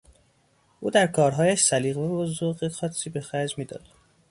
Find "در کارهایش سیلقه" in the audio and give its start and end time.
0.91-1.99